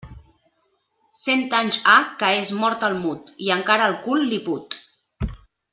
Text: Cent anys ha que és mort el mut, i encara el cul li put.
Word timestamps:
Cent 1.23 1.43
anys 1.59 1.77
ha 1.93 1.97
que 2.23 2.31
és 2.39 2.49
mort 2.63 2.89
el 2.91 2.97
mut, 3.05 3.33
i 3.49 3.53
encara 3.59 3.91
el 3.91 3.95
cul 4.09 4.27
li 4.33 4.45
put. 4.49 4.81